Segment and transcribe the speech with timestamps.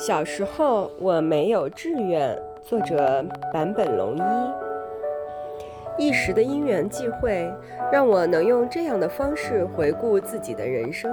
[0.00, 2.34] 小时候我没有志愿。
[2.62, 4.22] 作者坂本龙一。
[6.06, 7.52] 一时的因缘际会，
[7.92, 11.12] 让我能用这样的方式回顾自己的人生。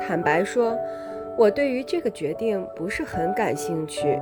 [0.00, 0.74] 坦白说，
[1.36, 4.18] 我对于这个决定不是很感兴趣。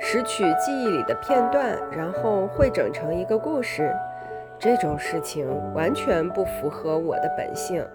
[0.00, 3.94] 拾取记忆里的片段，然后汇整成一个故事，
[4.58, 7.86] 这种事情完全不符合我的本性。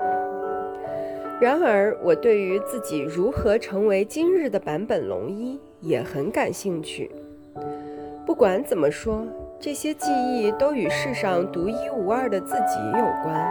[1.40, 7.10] 然而，我对于自己如何成为今日的坂本龙一也很感兴趣。
[8.26, 9.26] 不管怎么说，
[9.58, 13.50] 这些记忆都与世上独一无二的自己有关。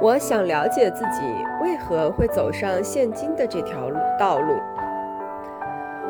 [0.00, 1.20] 我想了解自己
[1.62, 4.54] 为何会走上现今的这条道路。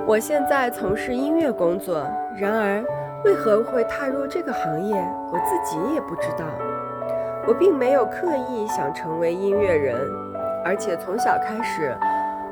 [0.06, 2.84] 我现在从事音乐工作，然而
[3.25, 4.95] 为何会踏入这个行业，
[5.33, 6.47] 我自己也不知道。
[7.46, 9.96] 我并没有刻意想成为音乐人，
[10.64, 11.96] 而且从小开始，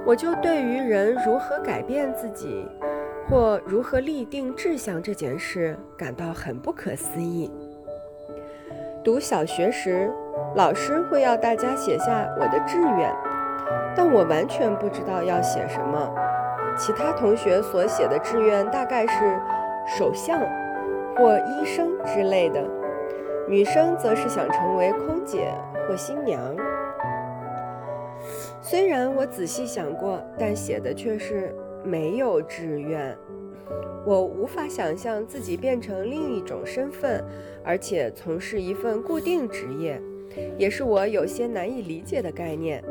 [0.06, 2.68] 我就对于人如何改变自己，
[3.28, 7.50] 或如何立定志向这件事感到很不可思议。
[9.02, 10.12] 读小学时，
[10.54, 13.12] 老师会要大家写下我的志愿，
[13.96, 16.14] 但我完全不知道要写什么。
[16.76, 19.40] 其他同学所写的志愿大概是
[19.98, 20.40] 首相
[21.16, 22.62] 或医生之类的。
[23.46, 25.52] 女生则是想成为空姐
[25.86, 26.56] 或新娘。
[28.62, 33.16] 虽然我仔细想过，但写的却是没有志愿。
[34.06, 37.22] 我无法想象自己变成另一种身份，
[37.62, 40.00] 而且从事一份固定职业，
[40.58, 42.82] 也是我有些难以理解的概念。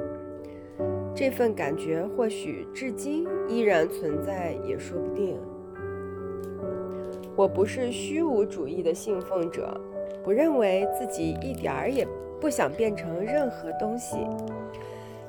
[1.16, 5.40] 这份感觉或许至今依然存在，也说不定。
[7.36, 9.80] 我不是虚无主义的信奉者。
[10.24, 12.08] 不认为自己一点儿也
[12.40, 14.18] 不想变成任何东西，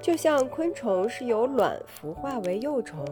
[0.01, 3.05] 就像昆虫是由卵孵化为幼虫，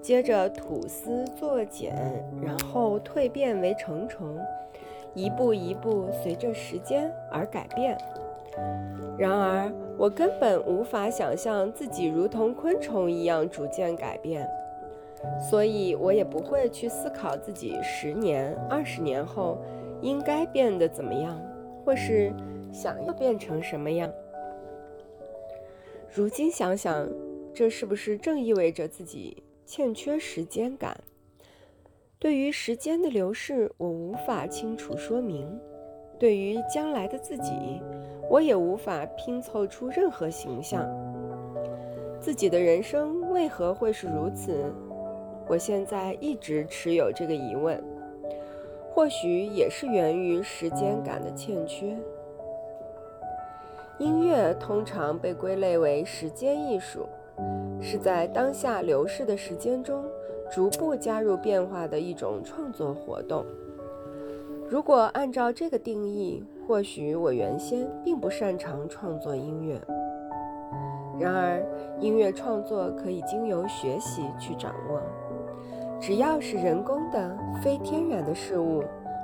[0.00, 1.94] 接着吐丝作茧，
[2.42, 4.38] 然后蜕变为成虫，
[5.14, 7.98] 一步一步随着时间而改变。
[9.18, 14.48] 然而，我根本无法想象自己如同昆虫一样逐渐改变，
[15.50, 19.58] 所以我也不会去思考自己十年、二十年后。
[20.02, 21.40] 应该变得怎么样，
[21.84, 22.32] 或是
[22.72, 24.12] 想要变成什么样？
[26.14, 27.08] 如今想想，
[27.52, 30.98] 这是不是正意味着自己欠缺时间感？
[32.18, 35.44] 对于时间的流逝，我无法清楚说明；
[36.18, 37.52] 对于将来的自己，
[38.30, 40.88] 我也无法拼凑出任何形象。
[42.20, 44.72] 自己的人生为何会是如此？
[45.46, 47.82] 我现在一直持有这个疑问。
[48.94, 51.96] 或许也是源于时间感的欠缺。
[53.98, 57.06] 音乐通常被归类为时间艺术，
[57.80, 60.04] 是在当下流逝的时间中
[60.48, 63.44] 逐步加入变化的一种创作活动。
[64.68, 69.80] 如果按照这个定义，或许我原先并不擅长创作音乐。
[71.18, 71.60] 然而，
[71.98, 75.02] 音乐创作可以经由学习去掌握。
[76.00, 78.82] 只要是人工的、非天然的事物，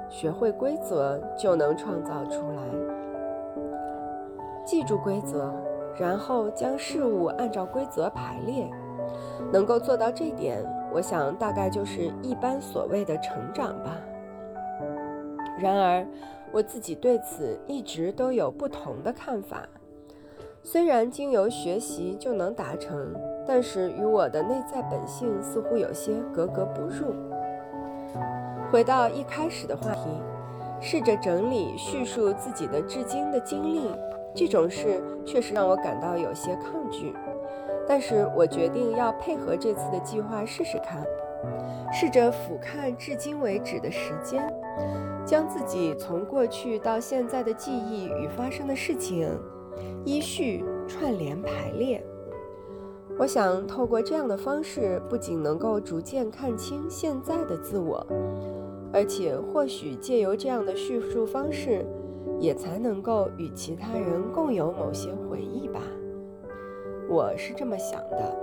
[0.09, 2.63] 学会规则就能创造出来。
[4.65, 5.53] 记住规则，
[5.99, 8.71] 然后将事物按照规则排列，
[9.53, 13.99] 能够做到这点，我想大概就是一般所谓的成长吧。
[15.59, 16.07] 然而，
[16.53, 19.69] 我自己对此一直都有不同的看法。
[20.63, 23.15] 虽然经由学习就能达成。
[23.53, 27.13] 但是与我的内在本性似乎有些格格不入。
[28.71, 30.09] 回到一开始的话题，
[30.81, 33.91] 试着整理叙述自己的至今的经历，
[34.37, 37.13] 这种事确实让我感到有些抗拒。
[37.89, 41.05] 但是我决定要配合这次的计划试试看，
[41.93, 44.49] 试着俯瞰至今为止的时间，
[45.27, 49.29] 将自己从过去到现在的记忆与发生的事情
[50.05, 52.01] 依序串联排列。
[53.21, 58.03] 我想透过这样的方式，不仅能够逐渐看清现在的自我，
[58.95, 61.85] 而且或许借由这样的叙述方式，
[62.39, 65.83] 也才能够与其他人共有某些回忆吧。
[67.11, 68.35] 我是这么想的。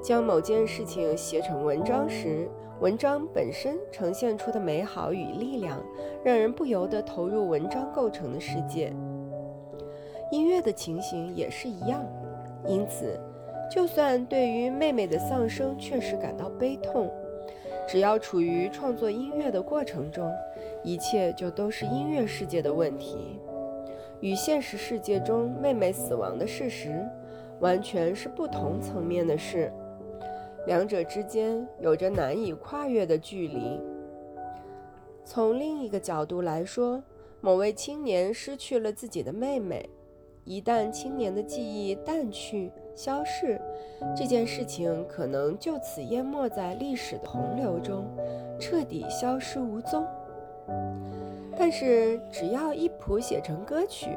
[0.00, 2.48] 将某件事情写成文章时，
[2.80, 5.82] 文章本身呈现出的美好与力量，
[6.22, 8.94] 让人不由得投入文章构成的世界。
[10.30, 12.00] 音乐的情形也是一样，
[12.64, 13.18] 因此。
[13.70, 17.10] 就算对于妹妹的丧生确实感到悲痛，
[17.86, 20.32] 只要处于创作音乐的过程中，
[20.82, 23.38] 一切就都是音乐世界的问题，
[24.20, 27.06] 与现实世界中妹妹死亡的事实
[27.60, 29.72] 完全是不同层面的事。
[30.66, 33.80] 两者之间有着难以跨越的距离。
[35.24, 37.02] 从另一个角度来说，
[37.40, 39.88] 某位青年失去了自己的妹妹。
[40.48, 43.60] 一旦青年的记忆淡去、消逝，
[44.16, 48.06] 这件事情可能就此淹没在历史的洪流中，
[48.58, 50.06] 彻底消失无踪。
[51.54, 54.16] 但是，只要一谱写成歌曲，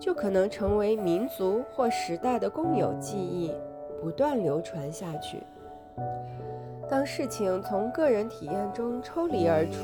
[0.00, 3.52] 就可能成为民族或时代的共有记忆，
[4.02, 5.44] 不断流传下去。
[6.90, 9.78] 当事情从个人体验中抽离而出，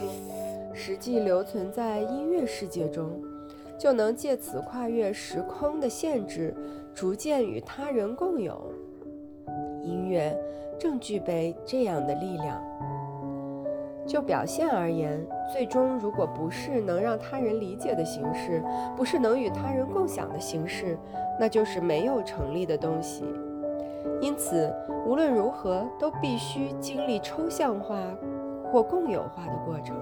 [0.73, 3.12] 实际留存在音乐世界中。
[3.79, 6.55] 就能借此跨越时空的限制，
[6.94, 8.71] 逐渐与他人共有。
[9.82, 10.37] 音乐
[10.79, 12.62] 正具备这样的力量。
[14.06, 18.62] 就表现而言，最终如果不是能让他人理解的形式，
[18.94, 20.99] 不是能与他人共享的形式，
[21.41, 23.25] 那就是没有成立的东西。
[24.21, 24.71] 因此，
[25.06, 27.99] 无论如何，都必须经历抽象化
[28.71, 29.97] 或共有化的过程，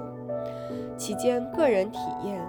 [0.97, 2.41] 其间个人体验。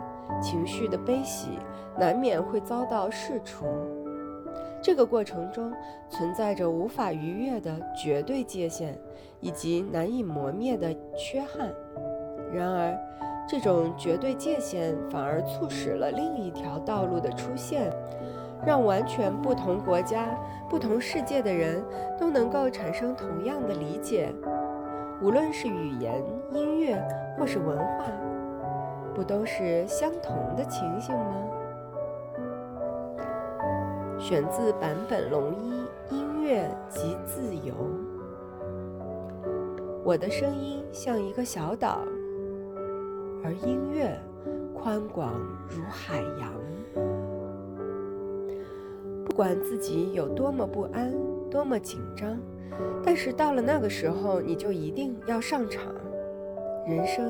[0.41, 1.59] 情绪的悲喜
[1.97, 3.65] 难免会遭到释除，
[4.81, 5.71] 这个过程中
[6.09, 8.97] 存在着无法逾越的绝对界限，
[9.39, 11.71] 以及难以磨灭的缺憾。
[12.51, 12.97] 然而，
[13.47, 17.91] 这种绝对界限反而促使了另一条道路的出现，
[18.65, 20.37] 让完全不同国家、
[20.69, 21.83] 不同世界的人
[22.19, 24.33] 都能够产生同样的理解，
[25.21, 26.21] 无论是语言、
[26.51, 27.01] 音乐
[27.37, 28.05] 或是文化。
[29.15, 31.49] 不都是相同的情形吗？
[34.19, 37.73] 选自坂本龙一《音乐及自由》。
[40.01, 41.99] 我的声音像一个小岛，
[43.43, 44.17] 而音乐
[44.73, 45.33] 宽广
[45.67, 46.53] 如海洋。
[49.25, 51.13] 不管自己有多么不安、
[51.51, 52.37] 多么紧张，
[53.03, 55.83] 但是到了那个时候，你就一定要上场。
[56.87, 57.21] 人生。